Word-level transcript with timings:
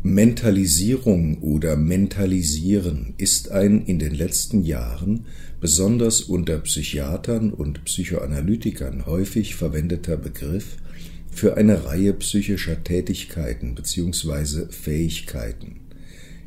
Mentalisierung 0.03 1.43
oder 1.43 1.77
Mentalisieren 1.77 3.13
ist 3.19 3.51
ein 3.51 3.85
in 3.85 3.99
den 3.99 4.15
letzten 4.15 4.63
Jahren 4.63 5.27
besonders 5.61 6.23
unter 6.23 6.59
Psychiatern 6.61 7.53
und 7.53 7.85
Psychoanalytikern 7.85 9.05
häufig 9.05 9.57
verwendeter 9.57 10.17
Begriff 10.17 10.79
für 11.31 11.59
eine 11.59 11.85
Reihe 11.85 12.15
psychischer 12.15 12.83
Tätigkeiten 12.83 13.75
bzw. 13.75 14.71
Fähigkeiten. 14.71 15.81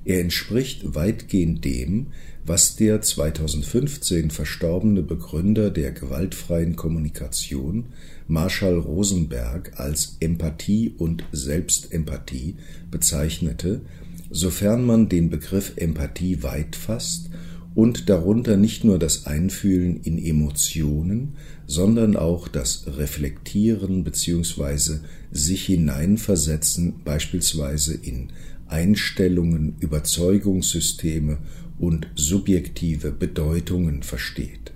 Er 0.05 0.19
entspricht 0.19 0.95
weitgehend 0.95 1.63
dem, 1.63 2.07
was 2.45 2.75
der 2.75 3.01
2015 3.01 4.29
verstorbene 4.29 5.01
Begründer 5.01 5.69
der 5.69 5.91
gewaltfreien 5.91 6.75
Kommunikation, 6.75 7.85
Marshall 8.27 8.77
Rosenberg, 8.77 9.79
als 9.79 10.17
Empathie 10.19 10.93
und 10.97 11.23
Selbstempathie 11.31 12.55
bezeichnete, 12.91 13.81
sofern 14.29 14.85
man 14.85 15.07
den 15.07 15.29
Begriff 15.29 15.73
Empathie 15.77 16.43
weit 16.43 16.75
fasst 16.75 17.29
und 17.75 18.09
darunter 18.09 18.57
nicht 18.57 18.83
nur 18.83 18.99
das 18.99 19.25
Einfühlen 19.25 20.01
in 20.03 20.23
Emotionen, 20.23 21.35
sondern 21.65 22.15
auch 22.15 22.47
das 22.47 22.85
Reflektieren 22.87 24.03
bzw. 24.03 24.99
sich 25.31 25.65
hineinversetzen 25.65 26.95
beispielsweise 27.03 27.95
in 27.95 28.29
Einstellungen, 28.67 29.75
Überzeugungssysteme 29.79 31.37
und 31.79 32.07
subjektive 32.15 33.11
Bedeutungen 33.11 34.03
versteht. 34.03 34.73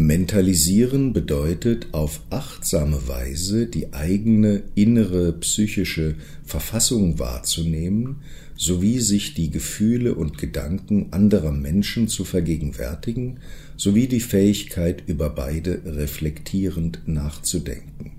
Mentalisieren 0.00 1.12
bedeutet 1.12 1.88
auf 1.90 2.20
achtsame 2.30 3.08
Weise 3.08 3.66
die 3.66 3.92
eigene 3.92 4.62
innere 4.76 5.32
psychische 5.32 6.14
Verfassung 6.44 7.18
wahrzunehmen 7.18 8.22
sowie 8.54 9.00
sich 9.00 9.34
die 9.34 9.50
Gefühle 9.50 10.14
und 10.14 10.38
Gedanken 10.38 11.08
anderer 11.12 11.50
Menschen 11.50 12.06
zu 12.06 12.24
vergegenwärtigen 12.24 13.40
sowie 13.76 14.06
die 14.06 14.20
Fähigkeit 14.20 15.02
über 15.08 15.30
beide 15.30 15.82
reflektierend 15.84 17.00
nachzudenken. 17.06 18.17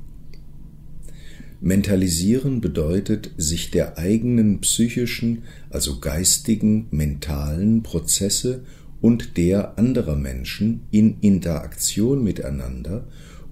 Mentalisieren 1.62 2.62
bedeutet, 2.62 3.32
sich 3.38 3.70
der 3.70 3.98
eigenen 3.98 4.62
psychischen, 4.62 5.44
also 5.70 6.00
geistigen, 6.00 6.88
mentalen 6.92 7.84
Prozesse 7.84 8.64
und 9.02 9.38
der 9.38 9.78
anderer 9.78 10.16
Menschen 10.16 10.82
in 10.92 11.20
Interaktion 11.20 12.24
miteinander 12.24 13.08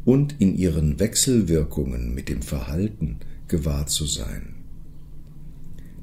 und 0.05 0.35
in 0.39 0.55
ihren 0.57 0.99
Wechselwirkungen 0.99 2.13
mit 2.13 2.29
dem 2.29 2.41
Verhalten 2.41 3.17
gewahr 3.49 3.87
zu 3.87 4.05
sein. 4.05 4.53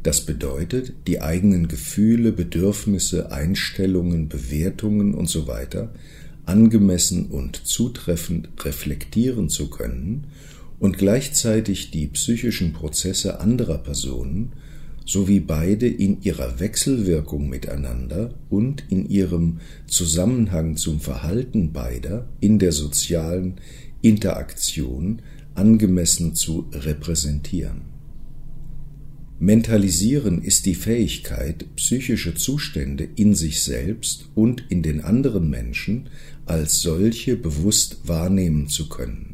Das 0.03 0.27
bedeutet, 0.27 0.93
die 1.07 1.23
eigenen 1.23 1.69
Gefühle, 1.69 2.33
Bedürfnisse, 2.33 3.33
Einstellungen, 3.33 4.29
Bewertungen 4.29 5.15
usw. 5.15 5.67
So 5.73 5.89
angemessen 6.45 7.27
und 7.27 7.57
zutreffend 7.57 8.51
reflektieren 8.63 9.49
zu 9.49 9.71
können 9.71 10.27
und 10.79 10.99
gleichzeitig 10.99 11.91
die 11.91 12.07
psychischen 12.09 12.73
Prozesse 12.73 13.41
anderer 13.41 13.79
Personen 13.79 14.53
sowie 15.07 15.41
beide 15.41 15.87
in 15.87 16.23
ihrer 16.23 16.61
Wechselwirkung 16.61 17.49
miteinander 17.49 18.35
und 18.49 18.85
in 18.89 19.09
ihrem 19.09 19.61
Zusammenhang 19.87 20.77
zum 20.77 21.01
Verhalten 21.01 21.73
beider 21.73 22.29
in 22.41 22.59
der 22.59 22.73
sozialen 22.73 23.61
Interaktion 24.01 25.21
angemessen 25.55 26.35
zu 26.35 26.69
repräsentieren. 26.73 27.93
Mentalisieren 29.39 30.43
ist 30.43 30.65
die 30.65 30.75
Fähigkeit, 30.75 31.67
psychische 31.77 32.35
Zustände 32.35 33.07
in 33.17 33.35
sich 33.35 33.63
selbst 33.63 34.31
und 34.35 34.65
in 34.71 34.83
den 34.83 35.03
anderen 35.03 35.51
Menschen 35.51 36.09
als 36.47 36.81
solche 36.81 37.37
bewusst 37.37 38.09
wahrnehmen 38.09 38.69
zu 38.69 38.89
können 38.89 39.34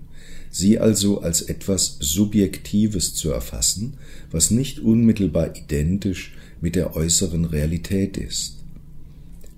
sie 0.51 0.79
also 0.79 1.21
als 1.21 1.43
etwas 1.43 1.97
Subjektives 2.01 3.15
zu 3.15 3.31
erfassen, 3.31 3.95
was 4.31 4.51
nicht 4.51 4.81
unmittelbar 4.81 5.57
identisch 5.57 6.35
mit 6.61 6.75
der 6.75 6.97
äußeren 6.97 7.45
Realität 7.45 8.17
ist. 8.17 8.57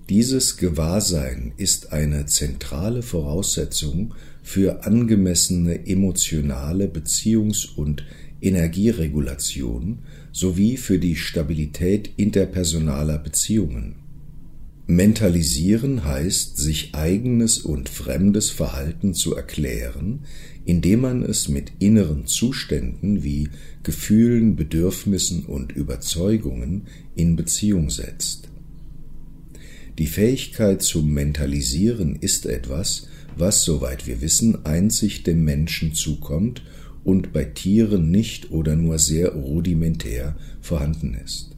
Dieses 0.09 0.57
Gewahrsein 0.57 1.53
ist 1.57 1.91
eine 1.91 2.25
zentrale 2.25 3.01
Voraussetzung 3.01 4.13
für 4.43 4.85
angemessene 4.85 5.87
emotionale 5.87 6.87
Beziehungs- 6.87 7.73
und 7.75 8.03
Energieregulation 8.41 9.99
sowie 10.33 10.77
für 10.77 10.99
die 10.99 11.15
Stabilität 11.15 12.11
interpersonaler 12.17 13.17
Beziehungen. 13.17 14.02
Mentalisieren 14.85 16.03
heißt, 16.03 16.57
sich 16.57 16.93
eigenes 16.93 17.59
und 17.59 17.87
fremdes 17.87 18.49
Verhalten 18.49 19.13
zu 19.13 19.33
erklären, 19.33 20.25
indem 20.65 21.01
man 21.01 21.23
es 21.23 21.47
mit 21.47 21.71
inneren 21.79 22.25
Zuständen 22.27 23.23
wie 23.23 23.47
Gefühlen, 23.83 24.57
Bedürfnissen 24.57 25.45
und 25.45 25.71
Überzeugungen 25.71 26.87
in 27.15 27.37
Beziehung 27.37 27.89
setzt. 27.89 28.49
Die 29.97 30.07
Fähigkeit 30.07 30.81
zum 30.81 31.13
Mentalisieren 31.13 32.17
ist 32.17 32.45
etwas, 32.45 33.07
was, 33.37 33.63
soweit 33.63 34.05
wir 34.05 34.21
wissen, 34.21 34.65
einzig 34.65 35.23
dem 35.23 35.45
Menschen 35.45 35.93
zukommt 35.93 36.61
und 37.05 37.31
bei 37.31 37.45
Tieren 37.45 38.11
nicht 38.11 38.51
oder 38.51 38.75
nur 38.75 38.99
sehr 38.99 39.33
rudimentär 39.33 40.35
vorhanden 40.61 41.13
ist. 41.23 41.52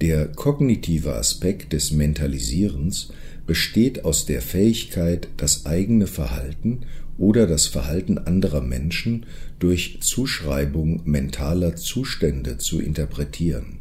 Der 0.00 0.28
kognitive 0.28 1.14
Aspekt 1.14 1.74
des 1.74 1.90
Mentalisierens 1.90 3.12
besteht 3.46 4.06
aus 4.06 4.24
der 4.24 4.40
Fähigkeit, 4.40 5.28
das 5.36 5.66
eigene 5.66 6.06
Verhalten 6.06 6.86
oder 7.18 7.46
das 7.46 7.66
Verhalten 7.66 8.16
anderer 8.16 8.62
Menschen 8.62 9.26
durch 9.58 9.98
Zuschreibung 10.00 11.02
mentaler 11.04 11.76
Zustände 11.76 12.56
zu 12.56 12.80
interpretieren, 12.80 13.80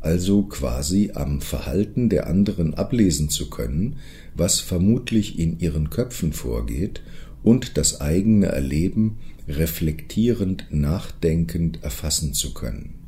also 0.00 0.42
quasi 0.42 1.12
am 1.14 1.40
Verhalten 1.40 2.08
der 2.08 2.26
anderen 2.26 2.74
ablesen 2.74 3.28
zu 3.28 3.48
können, 3.48 3.98
was 4.34 4.58
vermutlich 4.58 5.38
in 5.38 5.60
ihren 5.60 5.88
Köpfen 5.88 6.32
vorgeht, 6.32 7.00
und 7.44 7.78
das 7.78 8.00
eigene 8.00 8.46
Erleben 8.46 9.18
reflektierend 9.48 10.66
nachdenkend 10.70 11.82
erfassen 11.84 12.34
zu 12.34 12.54
können. 12.54 12.99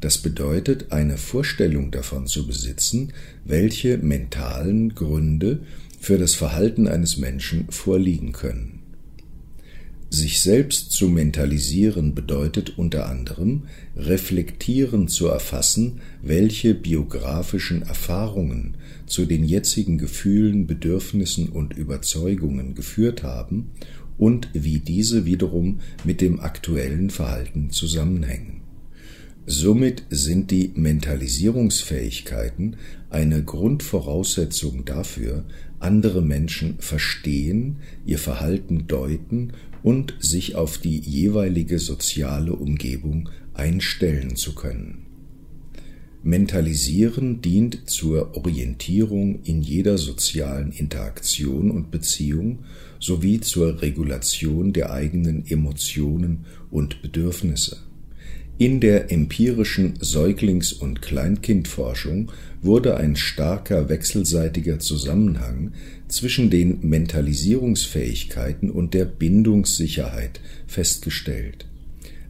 Das 0.00 0.18
bedeutet, 0.18 0.92
eine 0.92 1.18
Vorstellung 1.18 1.90
davon 1.90 2.26
zu 2.26 2.46
besitzen, 2.46 3.12
welche 3.44 3.98
mentalen 3.98 4.94
Gründe 4.94 5.60
für 6.00 6.16
das 6.16 6.34
Verhalten 6.34 6.88
eines 6.88 7.18
Menschen 7.18 7.66
vorliegen 7.70 8.32
können. 8.32 8.80
Sich 10.12 10.40
selbst 10.40 10.90
zu 10.90 11.08
mentalisieren 11.08 12.16
bedeutet 12.16 12.78
unter 12.78 13.08
anderem, 13.08 13.68
reflektieren 13.94 15.06
zu 15.06 15.28
erfassen, 15.28 16.00
welche 16.20 16.74
biografischen 16.74 17.82
Erfahrungen 17.82 18.76
zu 19.06 19.24
den 19.24 19.44
jetzigen 19.44 19.98
Gefühlen, 19.98 20.66
Bedürfnissen 20.66 21.50
und 21.50 21.76
Überzeugungen 21.76 22.74
geführt 22.74 23.22
haben 23.22 23.70
und 24.18 24.48
wie 24.52 24.80
diese 24.80 25.26
wiederum 25.26 25.78
mit 26.02 26.20
dem 26.20 26.40
aktuellen 26.40 27.10
Verhalten 27.10 27.70
zusammenhängen. 27.70 28.59
Somit 29.46 30.04
sind 30.10 30.50
die 30.50 30.72
Mentalisierungsfähigkeiten 30.74 32.76
eine 33.08 33.42
Grundvoraussetzung 33.42 34.84
dafür, 34.84 35.44
andere 35.78 36.22
Menschen 36.22 36.78
verstehen, 36.78 37.76
ihr 38.04 38.18
Verhalten 38.18 38.86
deuten 38.86 39.52
und 39.82 40.14
sich 40.20 40.56
auf 40.56 40.78
die 40.78 40.98
jeweilige 40.98 41.78
soziale 41.78 42.52
Umgebung 42.52 43.30
einstellen 43.54 44.36
zu 44.36 44.54
können. 44.54 45.06
Mentalisieren 46.22 47.40
dient 47.40 47.88
zur 47.88 48.36
Orientierung 48.36 49.42
in 49.42 49.62
jeder 49.62 49.96
sozialen 49.96 50.70
Interaktion 50.70 51.70
und 51.70 51.90
Beziehung 51.90 52.58
sowie 52.98 53.40
zur 53.40 53.80
Regulation 53.80 54.74
der 54.74 54.92
eigenen 54.92 55.46
Emotionen 55.46 56.44
und 56.70 57.00
Bedürfnisse. 57.00 57.89
In 58.60 58.78
der 58.78 59.10
empirischen 59.10 59.94
Säuglings- 60.00 60.74
und 60.74 61.00
Kleinkindforschung 61.00 62.30
wurde 62.60 62.98
ein 62.98 63.16
starker 63.16 63.88
wechselseitiger 63.88 64.78
Zusammenhang 64.78 65.72
zwischen 66.08 66.50
den 66.50 66.80
Mentalisierungsfähigkeiten 66.82 68.70
und 68.70 68.92
der 68.92 69.06
Bindungssicherheit 69.06 70.42
festgestellt. 70.66 71.64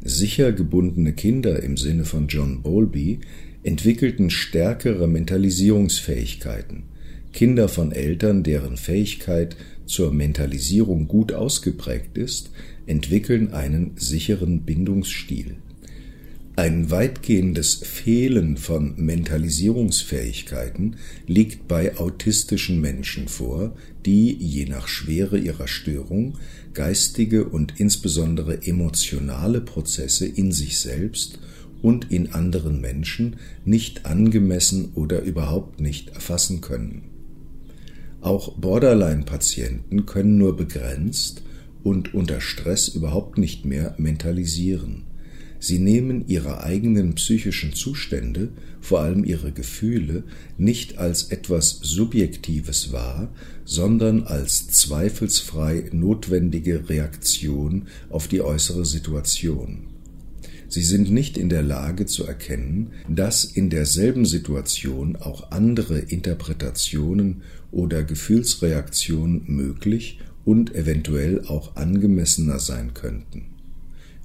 Sicher 0.04 0.52
gebundene 0.52 1.14
Kinder 1.14 1.64
im 1.64 1.76
Sinne 1.76 2.04
von 2.04 2.28
John 2.28 2.62
Bowlby 2.62 3.18
entwickelten 3.64 4.30
stärkere 4.30 5.08
Mentalisierungsfähigkeiten. 5.08 6.84
Kinder 7.32 7.66
von 7.66 7.90
Eltern, 7.90 8.44
deren 8.44 8.76
Fähigkeit 8.76 9.56
zur 9.84 10.12
Mentalisierung 10.12 11.08
gut 11.08 11.32
ausgeprägt 11.32 12.16
ist, 12.16 12.52
entwickeln 12.86 13.52
einen 13.52 13.96
sicheren 13.96 14.60
Bindungsstil. 14.60 15.56
Ein 16.60 16.90
weitgehendes 16.90 17.76
Fehlen 17.76 18.58
von 18.58 18.92
Mentalisierungsfähigkeiten 18.98 20.96
liegt 21.26 21.66
bei 21.68 21.96
autistischen 21.96 22.82
Menschen 22.82 23.28
vor, 23.28 23.74
die, 24.04 24.34
je 24.34 24.66
nach 24.66 24.86
Schwere 24.86 25.38
ihrer 25.38 25.66
Störung, 25.66 26.36
geistige 26.74 27.46
und 27.46 27.80
insbesondere 27.80 28.66
emotionale 28.66 29.62
Prozesse 29.62 30.26
in 30.26 30.52
sich 30.52 30.78
selbst 30.78 31.38
und 31.80 32.10
in 32.10 32.32
anderen 32.34 32.78
Menschen 32.82 33.36
nicht 33.64 34.04
angemessen 34.04 34.92
oder 34.94 35.22
überhaupt 35.22 35.80
nicht 35.80 36.10
erfassen 36.10 36.60
können. 36.60 37.04
Auch 38.20 38.58
Borderline-Patienten 38.58 40.04
können 40.04 40.36
nur 40.36 40.58
begrenzt 40.58 41.42
und 41.82 42.12
unter 42.12 42.42
Stress 42.42 42.88
überhaupt 42.88 43.38
nicht 43.38 43.64
mehr 43.64 43.94
mentalisieren. 43.96 45.06
Sie 45.62 45.78
nehmen 45.78 46.26
ihre 46.26 46.64
eigenen 46.64 47.14
psychischen 47.14 47.74
Zustände, 47.74 48.48
vor 48.80 49.00
allem 49.00 49.24
ihre 49.24 49.52
Gefühle, 49.52 50.24
nicht 50.56 50.96
als 50.96 51.24
etwas 51.24 51.78
Subjektives 51.82 52.92
wahr, 52.92 53.30
sondern 53.66 54.22
als 54.22 54.68
zweifelsfrei 54.68 55.90
notwendige 55.92 56.88
Reaktion 56.88 57.88
auf 58.08 58.26
die 58.26 58.40
äußere 58.40 58.86
Situation. 58.86 59.88
Sie 60.66 60.82
sind 60.82 61.10
nicht 61.10 61.36
in 61.36 61.50
der 61.50 61.62
Lage 61.62 62.06
zu 62.06 62.24
erkennen, 62.24 62.92
dass 63.08 63.44
in 63.44 63.68
derselben 63.68 64.24
Situation 64.24 65.16
auch 65.16 65.50
andere 65.50 65.98
Interpretationen 65.98 67.42
oder 67.70 68.02
Gefühlsreaktionen 68.02 69.42
möglich 69.46 70.20
und 70.44 70.74
eventuell 70.74 71.44
auch 71.44 71.76
angemessener 71.76 72.60
sein 72.60 72.94
könnten. 72.94 73.49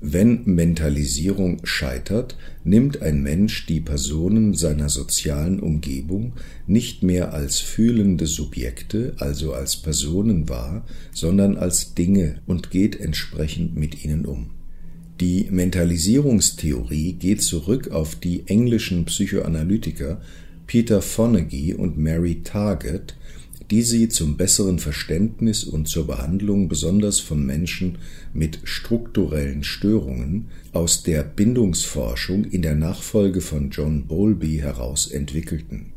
Wenn 0.07 0.43
Mentalisierung 0.45 1.65
scheitert, 1.65 2.37
nimmt 2.63 3.01
ein 3.01 3.23
Mensch 3.23 3.65
die 3.65 3.79
Personen 3.79 4.53
seiner 4.53 4.87
sozialen 4.87 5.59
Umgebung 5.59 6.33
nicht 6.67 7.01
mehr 7.01 7.33
als 7.33 7.59
fühlende 7.59 8.27
Subjekte, 8.27 9.15
also 9.17 9.53
als 9.53 9.77
Personen 9.77 10.47
wahr, 10.47 10.85
sondern 11.11 11.57
als 11.57 11.95
Dinge 11.95 12.35
und 12.45 12.69
geht 12.69 12.99
entsprechend 12.99 13.75
mit 13.75 14.05
ihnen 14.05 14.27
um. 14.27 14.51
Die 15.21 15.47
Mentalisierungstheorie 15.49 17.13
geht 17.13 17.41
zurück 17.41 17.89
auf 17.89 18.13
die 18.13 18.43
englischen 18.45 19.05
Psychoanalytiker 19.05 20.21
Peter 20.67 21.01
Fonagy 21.01 21.73
und 21.73 21.97
Mary 21.97 22.41
Target, 22.43 23.15
die 23.71 23.81
sie 23.81 24.09
zum 24.09 24.38
besseren 24.38 24.79
Verständnis 24.79 25.63
und 25.63 25.88
zur 25.88 26.07
Behandlung 26.07 26.69
besonders 26.69 27.19
von 27.19 27.45
Menschen 27.45 27.97
mit 28.33 28.59
strukturellen 28.63 29.63
Störungen 29.63 30.47
aus 30.71 31.03
der 31.03 31.23
Bindungsforschung 31.23 32.45
in 32.45 32.62
der 32.62 32.75
Nachfolge 32.75 33.41
von 33.41 33.71
John 33.71 34.07
Bowlby 34.07 34.57
heraus 34.57 35.07
entwickelten. 35.07 35.88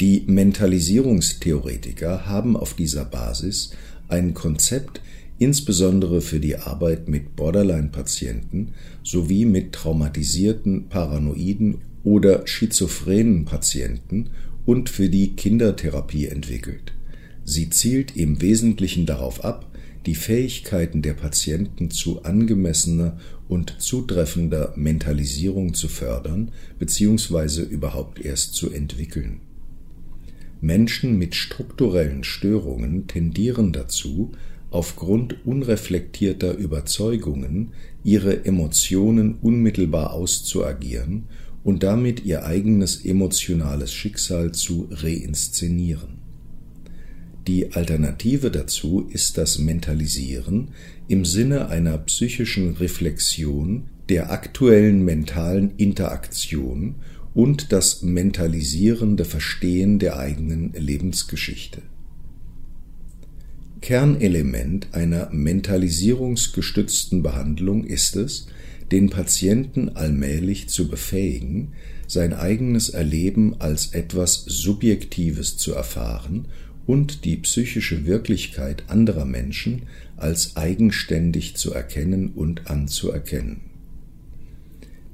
Die 0.00 0.24
Mentalisierungstheoretiker 0.26 2.26
haben 2.26 2.56
auf 2.56 2.74
dieser 2.74 3.04
Basis 3.04 3.70
ein 4.08 4.34
Konzept 4.34 5.00
insbesondere 5.38 6.20
für 6.20 6.40
die 6.40 6.56
Arbeit 6.56 7.08
mit 7.08 7.36
Borderline-Patienten 7.36 8.74
sowie 9.02 9.44
mit 9.44 9.72
traumatisierten, 9.72 10.88
paranoiden 10.88 11.78
oder 12.04 12.46
schizophrenen 12.46 13.44
Patienten 13.44 14.30
und 14.64 14.88
für 14.88 15.08
die 15.08 15.34
Kindertherapie 15.34 16.26
entwickelt. 16.26 16.92
Sie 17.44 17.70
zielt 17.70 18.16
im 18.16 18.40
Wesentlichen 18.40 19.06
darauf 19.06 19.44
ab, 19.44 19.68
die 20.06 20.14
Fähigkeiten 20.14 21.02
der 21.02 21.14
Patienten 21.14 21.90
zu 21.90 22.24
angemessener 22.24 23.18
und 23.48 23.76
zutreffender 23.78 24.72
Mentalisierung 24.76 25.74
zu 25.74 25.88
fördern 25.88 26.52
bzw. 26.78 27.62
überhaupt 27.62 28.20
erst 28.20 28.54
zu 28.54 28.70
entwickeln. 28.70 29.40
Menschen 30.60 31.18
mit 31.18 31.34
strukturellen 31.34 32.24
Störungen 32.24 33.06
tendieren 33.08 33.72
dazu, 33.72 34.32
aufgrund 34.70 35.44
unreflektierter 35.44 36.56
Überzeugungen 36.56 37.72
ihre 38.04 38.44
Emotionen 38.44 39.34
unmittelbar 39.42 40.14
auszuagieren 40.14 41.24
und 41.64 41.82
damit 41.82 42.24
ihr 42.24 42.44
eigenes 42.44 43.04
emotionales 43.04 43.92
Schicksal 43.92 44.52
zu 44.52 44.88
reinszenieren. 44.90 46.22
Die 47.46 47.72
Alternative 47.72 48.50
dazu 48.50 49.08
ist 49.10 49.36
das 49.36 49.58
Mentalisieren 49.58 50.68
im 51.08 51.24
Sinne 51.24 51.68
einer 51.68 51.98
psychischen 51.98 52.74
Reflexion 52.74 53.84
der 54.08 54.30
aktuellen 54.30 55.04
mentalen 55.04 55.72
Interaktion 55.76 56.96
und 57.34 57.72
das 57.72 58.02
mentalisierende 58.02 59.24
Verstehen 59.24 59.98
der 59.98 60.18
eigenen 60.18 60.72
Lebensgeschichte. 60.74 61.82
Kernelement 63.80 64.88
einer 64.92 65.28
mentalisierungsgestützten 65.32 67.22
Behandlung 67.22 67.84
ist 67.84 68.14
es, 68.14 68.46
den 68.92 69.08
Patienten 69.10 69.88
allmählich 69.90 70.68
zu 70.68 70.86
befähigen, 70.86 71.72
sein 72.06 72.34
eigenes 72.34 72.90
Erleben 72.90 73.56
als 73.58 73.94
etwas 73.94 74.44
Subjektives 74.46 75.56
zu 75.56 75.72
erfahren 75.72 76.46
und 76.86 77.24
die 77.24 77.36
psychische 77.38 78.04
Wirklichkeit 78.04 78.84
anderer 78.88 79.24
Menschen 79.24 79.82
als 80.18 80.56
eigenständig 80.56 81.56
zu 81.56 81.72
erkennen 81.72 82.32
und 82.34 82.70
anzuerkennen. 82.70 83.62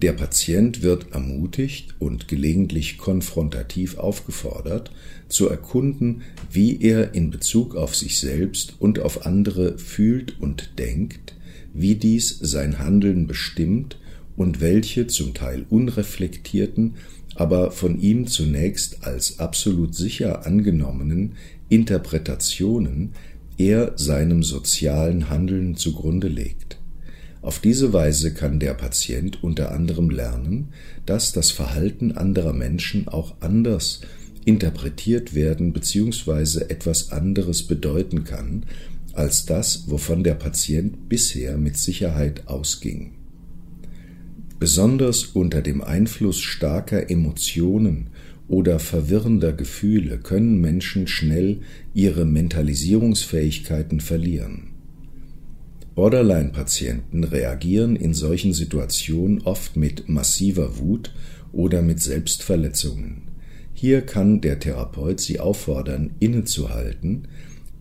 Der 0.03 0.13
Patient 0.13 0.83
wird 0.83 1.13
ermutigt 1.13 1.95
und 1.99 2.29
gelegentlich 2.29 2.99
konfrontativ 2.99 3.99
aufgefordert, 3.99 4.93
zu 5.29 5.49
erkunden, 5.49 6.23
wie 6.51 6.81
er 6.81 7.15
in 7.15 7.31
Bezug 7.31 7.75
auf 7.75 7.97
sich 7.97 8.19
selbst 8.19 8.75
und 8.79 9.01
auf 9.01 9.27
andere 9.27 9.77
fühlt 9.79 10.41
und 10.41 10.79
denkt, 10.79 11.35
wie 11.81 11.95
dies 11.95 12.39
sein 12.41 12.79
Handeln 12.79 13.27
bestimmt 13.27 13.99
und 14.37 14.61
welche 14.61 15.07
zum 15.07 15.35
Teil 15.35 15.67
unreflektierten, 15.69 16.95
aber 17.35 17.71
von 17.71 18.01
ihm 18.01 18.27
zunächst 18.27 19.05
als 19.05 19.39
absolut 19.39 19.95
sicher 19.95 20.47
angenommenen 20.47 21.35
Interpretationen 21.69 23.13
er 23.59 23.93
seinem 23.97 24.43
sozialen 24.43 25.29
Handeln 25.29 25.77
zugrunde 25.77 26.29
legt. 26.29 26.79
Auf 27.43 27.59
diese 27.61 27.93
Weise 27.93 28.35
kann 28.35 28.61
der 28.61 28.75
Patient 28.75 29.43
unter 29.43 29.73
anderem 29.73 30.11
lernen, 30.11 30.69
dass 31.07 31.33
das 31.33 31.51
Verhalten 31.51 32.13
anderer 32.13 32.53
Menschen 32.53 33.09
auch 33.09 33.37
anders 33.41 34.01
interpretiert 34.45 35.35
werden 35.35 35.73
bzw. 35.73 36.65
etwas 36.69 37.13
anderes 37.13 37.65
bedeuten 37.65 38.25
kann, 38.25 38.65
als 39.15 39.47
das, 39.47 39.85
wovon 39.91 40.25
der 40.25 40.35
Patient 40.35 41.09
bisher 41.09 41.57
mit 41.57 41.77
Sicherheit 41.77 42.47
ausging. 42.49 43.13
Besonders 44.59 45.25
unter 45.25 45.63
dem 45.63 45.83
Einfluss 45.83 46.41
starker 46.41 47.11
Emotionen 47.11 48.11
oder 48.49 48.79
verwirrender 48.79 49.53
Gefühle 49.53 50.19
können 50.19 50.61
Menschen 50.61 51.07
schnell 51.07 51.61
ihre 51.95 52.25
Mentalisierungsfähigkeiten 52.25 54.01
verlieren. 54.01 54.71
Borderline-Patienten 55.95 57.25
reagieren 57.25 57.97
in 57.97 58.15
solchen 58.15 58.53
Situationen 58.53 59.43
oft 59.43 59.77
mit 59.77 60.09
massiver 60.09 60.79
Wut 60.79 61.13
oder 61.53 61.83
mit 61.83 62.01
Selbstverletzungen. 62.01 63.23
Hier 63.75 64.03
kann 64.03 64.41
der 64.41 64.61
Therapeut 64.61 65.21
sie 65.21 65.41
auffordern, 65.41 66.13
innezuhalten, 66.21 67.29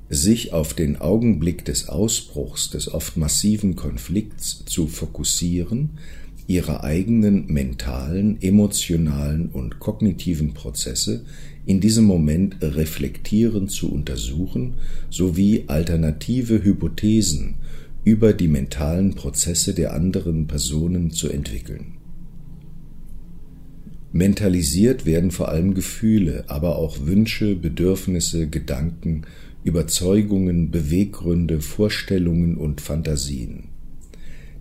sich 0.09 0.53
auf 0.53 0.73
den 0.73 0.97
Augenblick 1.01 1.65
des 1.65 1.89
Ausbruchs 1.89 2.69
des 2.69 2.93
oft 2.93 3.17
massiven 3.17 3.75
Konflikts 3.75 4.63
zu 4.65 4.87
fokussieren, 4.87 5.91
ihre 6.47 6.83
eigenen 6.83 7.47
mentalen, 7.47 8.41
emotionalen 8.41 9.49
und 9.49 9.79
kognitiven 9.79 10.53
Prozesse 10.53 11.25
in 11.65 11.81
diesem 11.81 12.05
Moment 12.05 12.55
reflektierend 12.61 13.69
zu 13.69 13.91
untersuchen 13.91 14.75
sowie 15.09 15.65
alternative 15.67 16.63
Hypothesen 16.63 17.55
über 18.05 18.31
die 18.31 18.47
mentalen 18.47 19.15
Prozesse 19.15 19.73
der 19.73 19.93
anderen 19.93 20.47
Personen 20.47 21.11
zu 21.11 21.27
entwickeln. 21.27 21.97
Mentalisiert 24.13 25.05
werden 25.05 25.31
vor 25.31 25.49
allem 25.49 25.73
Gefühle, 25.73 26.45
aber 26.47 26.77
auch 26.77 27.05
Wünsche, 27.05 27.55
Bedürfnisse, 27.55 28.47
Gedanken, 28.47 29.23
Überzeugungen, 29.63 30.71
Beweggründe, 30.71 31.61
Vorstellungen 31.61 32.57
und 32.57 32.81
Fantasien. 32.81 33.69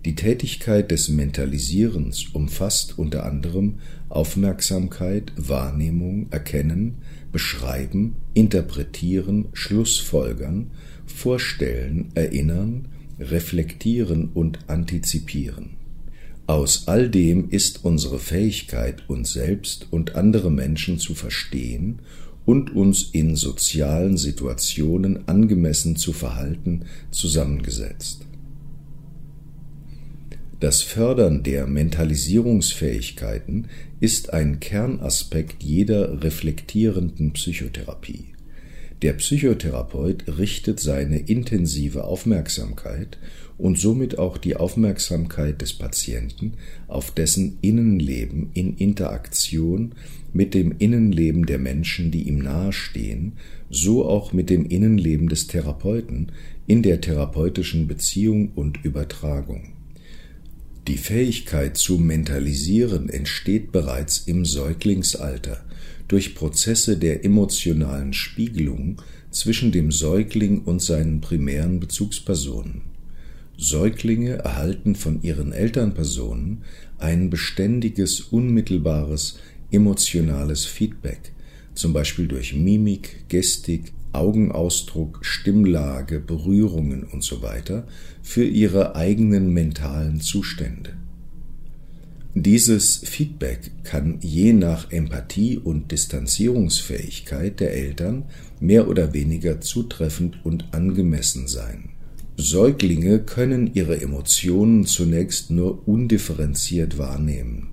Die 0.05 0.15
Tätigkeit 0.15 0.91
des 0.91 1.09
Mentalisierens 1.09 2.27
umfasst 2.33 2.97
unter 2.97 3.25
anderem 3.25 3.79
Aufmerksamkeit, 4.09 5.33
Wahrnehmung, 5.35 6.27
Erkennen, 6.29 6.99
Beschreiben, 7.31 8.15
Interpretieren, 8.33 9.49
Schlussfolgern, 9.53 10.71
Vorstellen, 11.05 12.09
Erinnern, 12.13 12.87
Reflektieren 13.19 14.29
und 14.33 14.59
Antizipieren. 14.67 15.71
Aus 16.45 16.87
all 16.87 17.09
dem 17.09 17.49
ist 17.49 17.83
unsere 17.83 18.19
Fähigkeit, 18.19 19.03
uns 19.09 19.33
selbst 19.33 19.87
und 19.91 20.15
andere 20.15 20.49
Menschen 20.49 20.99
zu 20.99 21.13
verstehen 21.13 21.99
und 22.47 22.73
uns 22.73 23.09
in 23.11 23.35
sozialen 23.35 24.15
Situationen 24.15 25.27
angemessen 25.27 25.97
zu 25.97 26.13
verhalten, 26.13 26.85
zusammengesetzt. 27.11 28.25
Das 30.61 30.81
Fördern 30.81 31.43
der 31.43 31.67
Mentalisierungsfähigkeiten 31.67 33.67
ist 33.99 34.33
ein 34.33 34.61
Kernaspekt 34.61 35.61
jeder 35.61 36.23
reflektierenden 36.23 37.33
Psychotherapie. 37.33 38.27
Der 39.01 39.13
Psychotherapeut 39.13 40.39
richtet 40.39 40.79
seine 40.79 41.19
intensive 41.19 42.05
Aufmerksamkeit 42.05 43.17
und 43.57 43.77
somit 43.77 44.17
auch 44.17 44.37
die 44.37 44.55
Aufmerksamkeit 44.55 45.61
des 45.61 45.73
Patienten 45.73 46.53
auf 46.87 47.11
dessen 47.11 47.57
Innenleben 47.61 48.51
in 48.53 48.77
Interaktion 48.77 49.95
mit 50.33 50.53
dem 50.53 50.75
Innenleben 50.77 51.45
der 51.45 51.59
Menschen, 51.59 52.11
die 52.11 52.23
ihm 52.23 52.39
nahestehen, 52.39 53.33
so 53.69 54.05
auch 54.05 54.33
mit 54.33 54.49
dem 54.49 54.65
Innenleben 54.65 55.29
des 55.29 55.47
Therapeuten 55.47 56.31
in 56.67 56.83
der 56.83 57.01
therapeutischen 57.01 57.87
Beziehung 57.87 58.51
und 58.55 58.83
Übertragung. 58.83 59.73
Die 60.87 60.97
Fähigkeit 60.97 61.75
zu 61.77 61.97
mentalisieren 61.97 63.09
entsteht 63.09 63.71
bereits 63.71 64.19
im 64.19 64.45
Säuglingsalter 64.45 65.65
durch 66.07 66.35
Prozesse 66.35 66.97
der 66.97 67.25
emotionalen 67.25 68.13
Spiegelung 68.13 69.01
zwischen 69.29 69.73
dem 69.73 69.91
Säugling 69.91 70.61
und 70.61 70.81
seinen 70.81 71.19
primären 71.19 71.81
Bezugspersonen. 71.81 72.83
Säuglinge 73.57 74.37
erhalten 74.37 74.95
von 74.95 75.21
ihren 75.23 75.51
Elternpersonen 75.51 76.63
ein 76.99 77.29
beständiges, 77.29 78.21
unmittelbares, 78.21 79.39
emotionales 79.71 80.65
Feedback, 80.65 81.33
zum 81.73 81.93
Beispiel 81.93 82.27
durch 82.27 82.53
Mimik, 82.55 83.25
Gestik, 83.27 83.93
Augenausdruck, 84.13 85.19
Stimmlage, 85.21 86.19
Berührungen 86.19 87.07
usw. 87.13 87.61
So 87.65 87.83
für 88.21 88.45
ihre 88.45 88.95
eigenen 88.95 89.53
mentalen 89.53 90.21
Zustände. 90.21 90.93
Dieses 92.33 92.97
Feedback 92.97 93.71
kann 93.83 94.19
je 94.21 94.53
nach 94.53 94.91
Empathie 94.91 95.57
und 95.57 95.91
Distanzierungsfähigkeit 95.91 97.59
der 97.59 97.73
Eltern 97.73 98.25
mehr 98.59 98.87
oder 98.87 99.13
weniger 99.13 99.59
zutreffend 99.59 100.45
und 100.45 100.65
angemessen 100.71 101.47
sein. 101.47 101.89
Säuglinge 102.37 103.19
können 103.19 103.73
ihre 103.73 103.99
Emotionen 103.99 104.85
zunächst 104.85 105.49
nur 105.49 105.87
undifferenziert 105.87 106.99
wahrnehmen. 106.99 107.69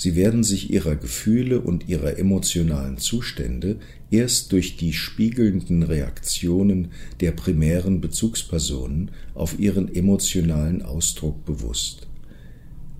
Sie 0.00 0.16
werden 0.16 0.44
sich 0.44 0.70
ihrer 0.70 0.96
Gefühle 0.96 1.60
und 1.60 1.86
ihrer 1.86 2.18
emotionalen 2.18 2.96
Zustände 2.96 3.76
erst 4.10 4.50
durch 4.50 4.78
die 4.78 4.94
spiegelnden 4.94 5.82
Reaktionen 5.82 6.88
der 7.20 7.32
primären 7.32 8.00
Bezugspersonen 8.00 9.10
auf 9.34 9.58
ihren 9.58 9.94
emotionalen 9.94 10.80
Ausdruck 10.80 11.44
bewusst. 11.44 12.08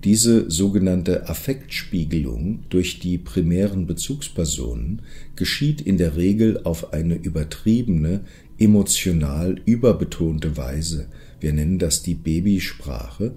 Diese 0.04 0.50
sogenannte 0.50 1.26
Affektspiegelung 1.26 2.64
durch 2.68 2.98
die 2.98 3.16
primären 3.16 3.86
Bezugspersonen 3.86 5.00
geschieht 5.36 5.80
in 5.80 5.96
der 5.96 6.18
Regel 6.18 6.60
auf 6.64 6.92
eine 6.92 7.14
übertriebene, 7.14 8.26
emotional 8.58 9.58
überbetonte 9.64 10.58
Weise, 10.58 11.08
wir 11.40 11.54
nennen 11.54 11.78
das 11.78 12.02
die 12.02 12.14
Babysprache, 12.14 13.36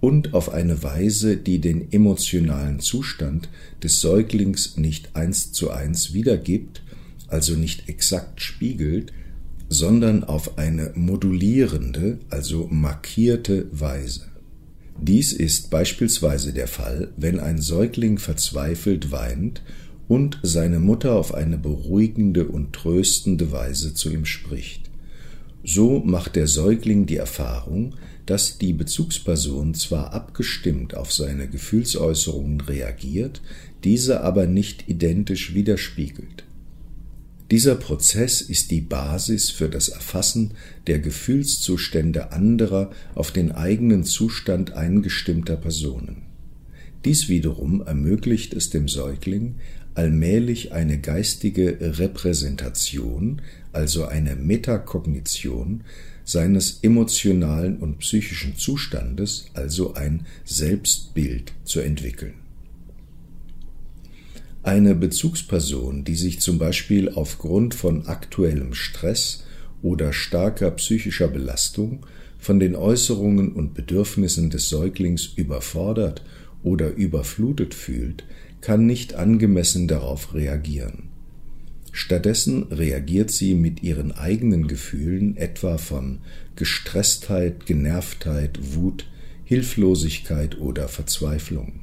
und 0.00 0.34
auf 0.34 0.52
eine 0.52 0.82
Weise, 0.82 1.36
die 1.36 1.58
den 1.58 1.92
emotionalen 1.92 2.80
Zustand 2.80 3.48
des 3.82 4.00
Säuglings 4.00 4.76
nicht 4.76 5.14
eins 5.14 5.52
zu 5.52 5.70
eins 5.70 6.14
wiedergibt, 6.14 6.82
also 7.28 7.54
nicht 7.54 7.88
exakt 7.88 8.40
spiegelt, 8.42 9.12
sondern 9.68 10.24
auf 10.24 10.58
eine 10.58 10.92
modulierende, 10.94 12.18
also 12.28 12.66
markierte 12.70 13.66
Weise. 13.70 14.26
Dies 15.00 15.32
ist 15.32 15.70
beispielsweise 15.70 16.52
der 16.52 16.66
Fall, 16.66 17.12
wenn 17.16 17.38
ein 17.38 17.60
Säugling 17.60 18.18
verzweifelt 18.18 19.12
weint 19.12 19.62
und 20.08 20.40
seine 20.42 20.80
Mutter 20.80 21.14
auf 21.14 21.32
eine 21.32 21.56
beruhigende 21.56 22.48
und 22.48 22.72
tröstende 22.72 23.52
Weise 23.52 23.94
zu 23.94 24.10
ihm 24.10 24.26
spricht. 24.26 24.90
So 25.62 26.00
macht 26.00 26.36
der 26.36 26.48
Säugling 26.48 27.06
die 27.06 27.16
Erfahrung, 27.16 27.94
dass 28.30 28.58
die 28.58 28.72
Bezugsperson 28.72 29.74
zwar 29.74 30.12
abgestimmt 30.12 30.94
auf 30.94 31.12
seine 31.12 31.48
Gefühlsäußerungen 31.48 32.60
reagiert, 32.60 33.42
diese 33.82 34.20
aber 34.20 34.46
nicht 34.46 34.88
identisch 34.88 35.52
widerspiegelt. 35.52 36.44
Dieser 37.50 37.74
Prozess 37.74 38.40
ist 38.40 38.70
die 38.70 38.82
Basis 38.82 39.50
für 39.50 39.68
das 39.68 39.88
Erfassen 39.88 40.52
der 40.86 41.00
Gefühlszustände 41.00 42.30
anderer 42.30 42.92
auf 43.16 43.32
den 43.32 43.50
eigenen 43.50 44.04
Zustand 44.04 44.74
eingestimmter 44.74 45.56
Personen. 45.56 46.22
Dies 47.04 47.28
wiederum 47.28 47.84
ermöglicht 47.84 48.54
es 48.54 48.70
dem 48.70 48.86
Säugling, 48.86 49.56
allmählich 49.94 50.72
eine 50.72 51.00
geistige 51.00 51.78
Repräsentation, 51.98 53.42
also 53.72 54.04
eine 54.04 54.36
Metakognition 54.36 55.82
seines 56.30 56.80
emotionalen 56.82 57.78
und 57.78 57.98
psychischen 57.98 58.56
Zustandes, 58.56 59.46
also 59.54 59.94
ein 59.94 60.26
Selbstbild 60.44 61.52
zu 61.64 61.80
entwickeln. 61.80 62.34
Eine 64.62 64.94
Bezugsperson, 64.94 66.04
die 66.04 66.16
sich 66.16 66.40
zum 66.40 66.58
Beispiel 66.58 67.08
aufgrund 67.08 67.74
von 67.74 68.06
aktuellem 68.06 68.74
Stress 68.74 69.44
oder 69.82 70.12
starker 70.12 70.70
psychischer 70.72 71.28
Belastung 71.28 72.06
von 72.38 72.60
den 72.60 72.76
Äußerungen 72.76 73.52
und 73.52 73.74
Bedürfnissen 73.74 74.50
des 74.50 74.68
Säuglings 74.68 75.32
überfordert 75.36 76.24
oder 76.62 76.92
überflutet 76.94 77.74
fühlt, 77.74 78.24
kann 78.60 78.86
nicht 78.86 79.14
angemessen 79.14 79.88
darauf 79.88 80.34
reagieren. 80.34 81.09
Stattdessen 81.92 82.64
reagiert 82.70 83.30
sie 83.30 83.54
mit 83.54 83.82
ihren 83.82 84.12
eigenen 84.12 84.68
Gefühlen 84.68 85.36
etwa 85.36 85.78
von 85.78 86.18
Gestresstheit, 86.56 87.66
Genervtheit, 87.66 88.74
Wut, 88.74 89.06
Hilflosigkeit 89.44 90.58
oder 90.58 90.88
Verzweiflung. 90.88 91.80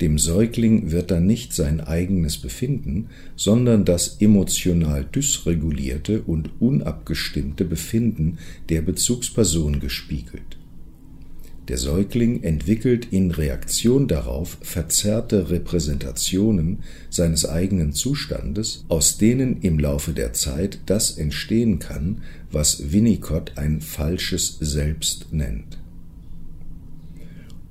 Dem 0.00 0.18
Säugling 0.18 0.90
wird 0.90 1.10
dann 1.10 1.26
nicht 1.26 1.52
sein 1.52 1.80
eigenes 1.80 2.36
Befinden, 2.36 3.06
sondern 3.36 3.84
das 3.84 4.20
emotional 4.20 5.04
dysregulierte 5.04 6.22
und 6.22 6.50
unabgestimmte 6.60 7.64
Befinden 7.64 8.38
der 8.68 8.82
Bezugsperson 8.82 9.80
gespiegelt. 9.80 10.58
Der 11.68 11.78
Säugling 11.78 12.42
entwickelt 12.42 13.08
in 13.10 13.30
Reaktion 13.30 14.06
darauf 14.06 14.58
verzerrte 14.60 15.48
Repräsentationen 15.48 16.80
seines 17.08 17.48
eigenen 17.48 17.94
Zustandes, 17.94 18.84
aus 18.88 19.16
denen 19.16 19.62
im 19.62 19.78
Laufe 19.78 20.12
der 20.12 20.34
Zeit 20.34 20.80
das 20.84 21.16
entstehen 21.16 21.78
kann, 21.78 22.22
was 22.50 22.92
Winnicott 22.92 23.52
ein 23.56 23.80
falsches 23.80 24.58
Selbst 24.60 25.32
nennt. 25.32 25.78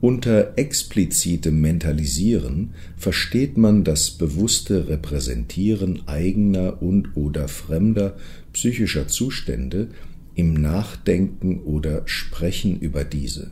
Unter 0.02 0.58
explizitem 0.58 1.62
Mentalisieren 1.62 2.72
versteht 2.98 3.58
man 3.58 3.84
das 3.84 4.12
bewusste 4.12 4.90
Repräsentieren 4.90 6.02
eigener 6.08 6.82
und 6.82 7.16
oder 7.16 7.48
fremder 7.48 8.18
psychischer 8.52 9.08
Zustände 9.08 9.88
im 10.36 10.56
Nachdenken 10.56 11.62
oder 11.62 12.02
Sprechen 12.06 12.80
über 12.80 13.06
diese. 13.06 13.52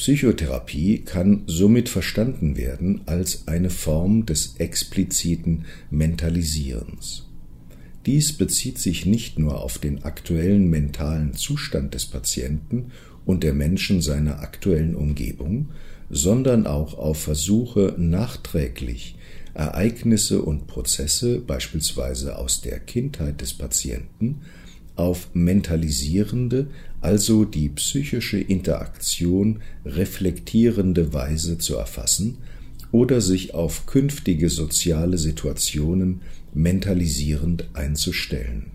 Psychotherapie 0.00 1.00
kann 1.04 1.42
somit 1.46 1.90
verstanden 1.90 2.56
werden 2.56 3.02
als 3.04 3.46
eine 3.48 3.68
Form 3.68 4.24
des 4.24 4.54
expliziten 4.56 5.66
Mentalisierens. 5.90 7.26
Dies 8.06 8.32
bezieht 8.32 8.78
sich 8.78 9.04
nicht 9.04 9.38
nur 9.38 9.60
auf 9.60 9.76
den 9.76 10.02
aktuellen 10.02 10.70
mentalen 10.70 11.34
Zustand 11.34 11.92
des 11.92 12.06
Patienten 12.06 12.92
und 13.26 13.44
der 13.44 13.52
Menschen 13.52 14.00
seiner 14.00 14.40
aktuellen 14.40 14.94
Umgebung, 14.94 15.68
sondern 16.08 16.66
auch 16.66 16.96
auf 16.96 17.20
Versuche 17.20 17.94
nachträglich 17.98 19.16
Ereignisse 19.52 20.40
und 20.40 20.66
Prozesse, 20.66 21.40
beispielsweise 21.40 22.38
aus 22.38 22.62
der 22.62 22.80
Kindheit 22.80 23.42
des 23.42 23.52
Patienten, 23.52 24.40
auf 24.96 25.28
mentalisierende, 25.34 26.68
also 27.00 27.44
die 27.44 27.68
psychische 27.70 28.38
Interaktion 28.38 29.60
reflektierende 29.84 31.12
Weise 31.12 31.58
zu 31.58 31.76
erfassen 31.76 32.38
oder 32.92 33.20
sich 33.20 33.54
auf 33.54 33.86
künftige 33.86 34.50
soziale 34.50 35.16
Situationen 35.16 36.20
mentalisierend 36.52 37.68
einzustellen. 37.72 38.66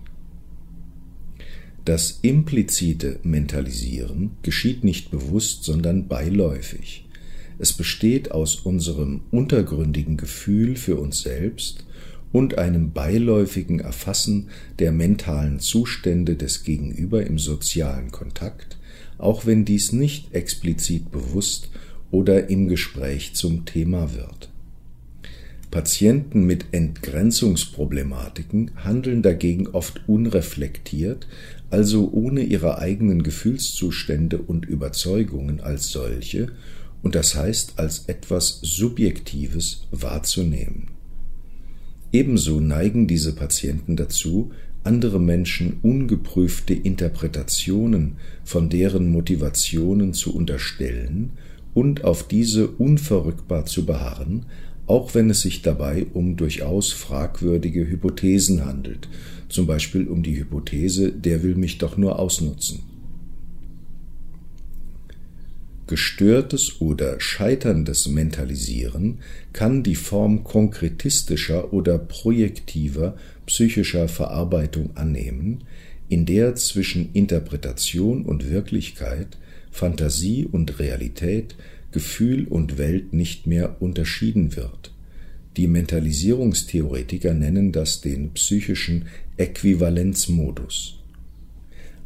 Das 1.84 2.20
implizite 2.24 3.20
Mentalisieren 3.22 4.32
geschieht 4.42 4.84
nicht 4.84 5.12
bewusst, 5.12 5.64
sondern 5.64 6.08
beiläufig. 6.08 7.06
Es 7.60 7.74
besteht 7.74 8.32
aus 8.32 8.56
unserem 8.56 9.22
untergründigen 9.32 10.18
Gefühl 10.18 10.76
für 10.78 10.96
uns 10.98 11.22
selbst 11.22 11.86
und 12.36 12.58
einem 12.58 12.92
beiläufigen 12.92 13.80
Erfassen 13.80 14.50
der 14.80 14.92
mentalen 14.92 15.62
Zustände 15.62 16.36
des 16.36 16.66
Gegenüber 16.66 17.26
im 17.26 17.40
sozialen 17.40 18.12
Kontakt, 18.12 18.78
auch 19.18 19.46
wenn 19.46 19.64
dies 19.64 19.94
nicht 19.94 20.36
explizit 20.36 21.14
bewusst 21.14 21.70
oder 22.12 22.50
im 22.50 22.68
Gespräch 22.68 23.36
zum 23.36 23.64
Thema 23.64 24.14
wird. 24.14 24.50
Patienten 25.72 26.46
mit 26.46 26.66
Entgrenzungsproblematiken 26.74 28.72
handeln 28.84 29.22
dagegen 29.22 29.68
oft 29.68 30.02
unreflektiert, 30.06 31.28
also 31.70 32.12
ohne 32.12 32.44
ihre 32.44 32.80
eigenen 32.80 33.24
Gefühlszustände 33.24 34.40
und 34.40 34.66
Überzeugungen 34.66 35.62
als 35.62 35.88
solche 35.88 36.50
und 37.02 37.16
das 37.16 37.34
heißt 37.34 37.80
als 37.80 38.10
etwas 38.10 38.60
Subjektives 38.62 39.88
wahrzunehmen. 39.92 40.95
Ebenso 42.12 42.60
neigen 42.60 43.08
diese 43.08 43.36
Patienten 43.36 43.96
dazu, 43.96 44.52
andere 44.84 45.20
Menschen 45.20 45.78
ungeprüfte 45.82 46.74
Interpretationen 46.74 48.18
von 48.44 48.70
deren 48.70 49.12
Motivationen 49.12 50.14
zu 50.14 50.36
unterstellen 50.36 51.32
und 51.74 52.04
auf 52.04 52.28
diese 52.28 52.68
unverrückbar 52.68 53.66
zu 53.66 53.86
beharren, 53.86 54.46
auch 54.88 55.16
wenn 55.16 55.30
es 55.30 55.42
sich 55.42 55.64
dabei 55.64 56.06
um 56.14 56.36
durchaus 56.38 56.92
fragwürdige 56.92 57.88
Hypothesen 57.88 58.66
handelt, 58.66 59.10
zum 59.50 59.66
Beispiel 59.66 60.08
um 60.08 60.22
die 60.22 60.38
Hypothese, 60.38 61.12
der 61.12 61.44
will 61.44 61.56
mich 61.56 61.80
doch 61.80 61.98
nur 61.98 62.20
ausnutzen. 62.20 62.95
Gestörtes 65.88 66.82
oder 66.82 67.20
scheiterndes 67.20 68.08
Mentalisieren 68.08 69.20
kann 69.54 69.84
die 69.84 69.96
Form 69.96 70.44
konkretistischer 70.44 71.74
oder 71.74 72.00
projektiver 72.00 73.16
psychischer 73.46 74.08
Verarbeitung 74.08 74.98
annehmen, 74.98 75.64
in 76.10 76.26
der 76.26 76.56
zwischen 76.56 77.12
Interpretation 77.14 78.26
und 78.26 78.50
Wirklichkeit, 78.50 79.38
Fantasie 79.70 80.48
und 80.52 80.80
Realität, 80.80 81.56
Gefühl 81.92 82.48
und 82.48 82.78
Welt 82.80 83.14
nicht 83.14 83.46
mehr 83.46 83.80
unterschieden 83.80 84.56
wird. 84.56 84.92
Die 85.56 85.68
Mentalisierungstheoretiker 85.68 87.34
nennen 87.34 87.72
das 87.72 88.02
den 88.02 88.32
psychischen 88.32 89.06
Äquivalenzmodus. 89.38 91.00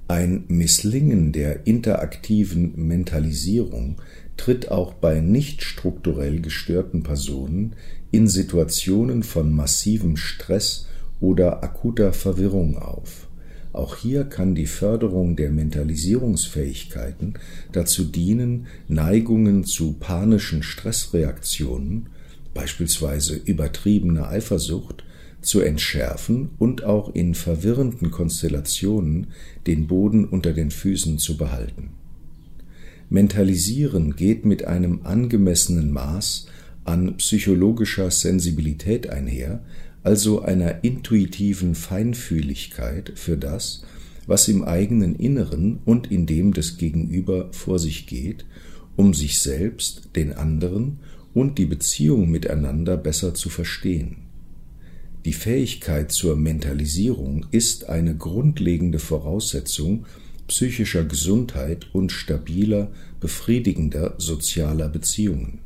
Ein 0.10 0.46
Misslingen 0.48 1.34
der 1.34 1.68
interaktiven 1.68 2.74
Mentalisierung 2.88 4.01
tritt 4.38 4.72
auch 4.72 4.96
bei 4.96 5.22
nicht 5.22 5.62
strukturell 5.62 6.42
gestörten 6.42 7.04
Personen 7.04 7.75
in 8.10 8.28
Situationen 8.28 9.22
von 9.22 9.54
massivem 9.54 10.18
Stress 10.18 10.88
oder 11.20 11.63
akuter 11.63 12.12
Verwirrung 12.12 12.75
auf. 12.75 13.28
Auch 13.72 13.98
hier 13.98 14.24
kann 14.24 14.56
die 14.56 14.66
Förderung 14.66 15.36
der 15.36 15.51
Mentalisierungsfähigkeiten 15.51 17.36
dazu 17.72 18.03
dienen, 18.03 18.66
Neigungen 18.88 19.64
zu 19.64 19.94
panischen 19.94 20.64
Stressreaktionen, 20.64 22.07
beispielsweise 22.55 23.36
übertriebene 23.36 24.27
Eifersucht, 24.27 25.03
zu 25.42 25.62
entschärfen 25.62 26.50
und 26.58 26.84
auch 26.84 27.14
in 27.14 27.34
verwirrenden 27.36 28.12
Konstellationen 28.12 29.28
den 29.68 29.88
Boden 29.88 30.25
unter 30.25 30.54
den 30.54 30.72
Füßen 30.72 31.18
zu 31.18 31.38
behalten. 31.38 31.92
Mentalisieren 33.10 34.16
geht 34.16 34.46
mit 34.46 34.66
einem 34.66 35.02
angemessenen 35.04 35.92
Maß 35.92 36.48
an 36.84 37.18
psychologischer 37.18 38.12
Sensibilität 38.12 39.10
einher, 39.10 39.64
also 40.04 40.42
einer 40.42 40.84
intuitiven 40.84 41.75
Feinfühligkeit 41.75 43.14
für 43.16 43.38
das, 43.38 43.84
was 44.28 44.48
im 44.48 44.64
eigenen 44.64 45.16
Inneren 45.16 45.80
und 45.86 46.12
in 46.12 46.25
dem 46.25 46.54
des 46.54 46.78
Gegenüber 46.78 47.50
vor 47.52 47.80
sich 47.80 48.06
geht, 48.06 48.46
um 48.96 49.14
sich 49.14 49.40
selbst, 49.40 50.10
den 50.16 50.34
anderen 50.34 51.00
und 51.34 51.58
die 51.58 51.66
Beziehung 51.66 52.30
miteinander 52.30 52.96
besser 52.98 53.34
zu 53.34 53.50
verstehen. 53.50 54.28
Die 55.25 55.34
Fähigkeit 55.34 56.14
zur 56.14 56.38
Mentalisierung 56.38 57.46
ist 57.51 57.90
eine 57.90 58.16
grundlegende 58.16 59.00
Voraussetzung 59.00 60.05
psychischer 60.48 61.03
Gesundheit 61.03 61.88
und 61.92 62.12
stabiler, 62.12 62.90
befriedigender 63.20 64.16
sozialer 64.18 64.88
Beziehungen. 64.88 65.60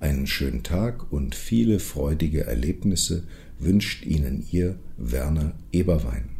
Einen 0.00 0.26
schönen 0.26 0.62
Tag 0.62 1.12
und 1.12 1.34
viele 1.34 1.78
freudige 1.78 2.44
Erlebnisse 2.44 3.24
wünscht 3.58 4.06
Ihnen 4.06 4.46
Ihr 4.50 4.76
Werner 4.96 5.52
Eberwein. 5.70 6.33